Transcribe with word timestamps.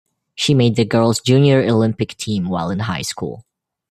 She 0.33 0.55
made 0.55 0.77
the 0.77 0.83
girls 0.83 1.19
Junior 1.21 1.61
Olympic 1.61 2.17
Team 2.17 2.49
while 2.49 2.71
in 2.71 2.79
high 2.79 3.03
school. 3.03 3.45